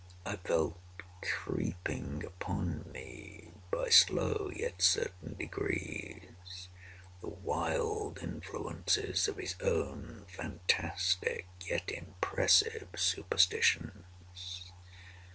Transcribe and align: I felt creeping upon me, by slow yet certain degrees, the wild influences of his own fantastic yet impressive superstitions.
I 0.25 0.37
felt 0.37 0.81
creeping 1.21 2.23
upon 2.25 2.91
me, 2.91 3.51
by 3.69 3.89
slow 3.89 4.49
yet 4.51 4.81
certain 4.81 5.35
degrees, 5.35 6.69
the 7.21 7.29
wild 7.29 8.17
influences 8.23 9.27
of 9.27 9.37
his 9.37 9.53
own 9.61 10.25
fantastic 10.27 11.45
yet 11.63 11.91
impressive 11.91 12.87
superstitions. 12.95 14.71